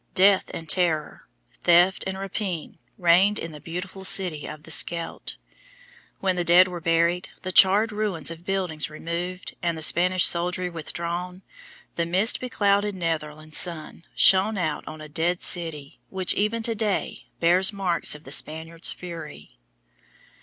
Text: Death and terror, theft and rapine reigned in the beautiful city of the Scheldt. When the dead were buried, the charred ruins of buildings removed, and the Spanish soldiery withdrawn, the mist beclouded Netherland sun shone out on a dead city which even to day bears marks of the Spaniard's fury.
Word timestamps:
Death 0.15 0.49
and 0.51 0.67
terror, 0.67 1.27
theft 1.61 2.03
and 2.07 2.17
rapine 2.17 2.79
reigned 2.97 3.37
in 3.37 3.51
the 3.51 3.61
beautiful 3.61 4.03
city 4.03 4.47
of 4.47 4.63
the 4.63 4.71
Scheldt. 4.71 5.37
When 6.19 6.35
the 6.35 6.43
dead 6.43 6.67
were 6.67 6.81
buried, 6.81 7.29
the 7.43 7.51
charred 7.51 7.91
ruins 7.91 8.31
of 8.31 8.43
buildings 8.43 8.89
removed, 8.89 9.55
and 9.61 9.77
the 9.77 9.83
Spanish 9.83 10.25
soldiery 10.25 10.71
withdrawn, 10.71 11.43
the 11.97 12.07
mist 12.07 12.39
beclouded 12.39 12.95
Netherland 12.95 13.53
sun 13.53 14.03
shone 14.15 14.57
out 14.57 14.87
on 14.87 15.01
a 15.01 15.07
dead 15.07 15.39
city 15.39 15.99
which 16.09 16.33
even 16.33 16.63
to 16.63 16.73
day 16.73 17.25
bears 17.39 17.71
marks 17.71 18.15
of 18.15 18.23
the 18.23 18.31
Spaniard's 18.31 18.91
fury. 18.91 19.59